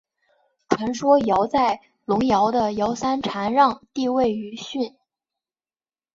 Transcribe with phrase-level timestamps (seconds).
[0.69, 4.95] 传说尧在隆尧的尧山禅让帝位予舜。